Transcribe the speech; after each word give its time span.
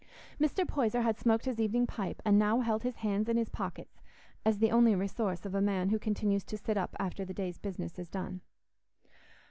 Mr. 0.39 0.67
Poyser 0.67 1.03
had 1.03 1.19
smoked 1.19 1.45
his 1.45 1.59
evening 1.59 1.85
pipe, 1.85 2.23
and 2.25 2.39
now 2.39 2.61
held 2.61 2.81
his 2.81 2.95
hands 2.95 3.29
in 3.29 3.37
his 3.37 3.49
pockets, 3.51 4.01
as 4.43 4.57
the 4.57 4.71
only 4.71 4.95
resource 4.95 5.45
of 5.45 5.53
a 5.53 5.61
man 5.61 5.89
who 5.89 5.99
continues 5.99 6.43
to 6.43 6.57
sit 6.57 6.75
up 6.75 6.95
after 6.97 7.23
the 7.23 7.35
day's 7.35 7.59
business 7.59 7.99
is 7.99 8.09
done. 8.09 8.41